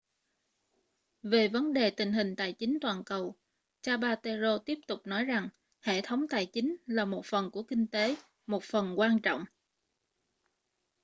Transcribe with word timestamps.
về 1.23 1.47
vấn 1.47 1.73
đề 1.73 1.89
tình 1.89 2.13
hình 2.13 2.35
tài 2.35 2.53
chính 2.53 2.77
toàn 2.81 3.03
cầu 3.03 3.35
zapatero 3.83 4.57
tiếp 4.65 4.79
tục 4.87 5.07
nói 5.07 5.25
rằng 5.25 5.49
hệ 5.81 6.01
thống 6.01 6.27
tài 6.27 6.45
chính 6.45 6.75
là 6.85 7.05
một 7.05 7.21
phần 7.25 7.51
của 7.51 7.63
kinh 7.63 7.87
tế 7.87 8.15
một 8.47 8.63
phần 8.63 8.99
quan 8.99 9.19
trọng 9.21 9.45